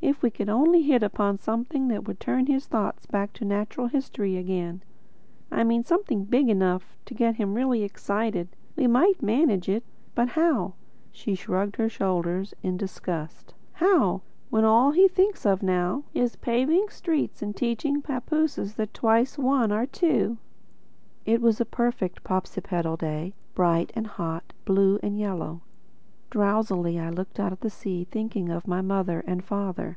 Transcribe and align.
If 0.00 0.22
we 0.22 0.30
could 0.30 0.48
only 0.48 0.82
hit 0.82 1.02
upon 1.02 1.38
something 1.38 1.88
that 1.88 2.06
would 2.06 2.20
turn 2.20 2.46
his 2.46 2.66
thoughts 2.68 3.04
back 3.04 3.32
to 3.34 3.44
natural 3.44 3.88
history 3.88 4.36
again—I 4.36 5.64
mean 5.64 5.82
something 5.84 6.24
big 6.24 6.48
enough 6.48 6.96
to 7.06 7.14
get 7.14 7.34
him 7.34 7.52
really 7.54 7.82
excited—we 7.82 8.86
might 8.86 9.20
manage 9.22 9.68
it. 9.68 9.82
But 10.14 10.30
how?"—she 10.30 11.34
shrugged 11.34 11.76
her 11.76 11.88
shoulders 11.88 12.54
in 12.62 12.76
disgust—"How?—when 12.76 14.64
all 14.64 14.92
he 14.92 15.08
thinks 15.08 15.44
of 15.44 15.64
now 15.64 16.04
is 16.14 16.36
paving 16.36 16.88
streets 16.90 17.42
and 17.42 17.54
teaching 17.54 18.00
papooses 18.00 18.76
that 18.76 18.94
twice 18.94 19.36
one 19.36 19.72
are 19.72 19.84
two!" 19.86 20.38
It 21.26 21.42
was 21.42 21.60
a 21.60 21.64
perfect 21.66 22.22
Popsipetel 22.22 22.96
day, 22.96 23.34
bright 23.54 23.90
and 23.96 24.06
hot, 24.06 24.52
blue 24.64 25.00
and 25.02 25.18
yellow. 25.18 25.62
Drowsily 26.30 27.00
I 27.00 27.08
looked 27.08 27.40
out 27.40 27.58
to 27.58 27.70
sea 27.70 28.04
thinking 28.04 28.50
of 28.50 28.66
my 28.68 28.82
mother 28.82 29.24
and 29.26 29.42
father. 29.42 29.96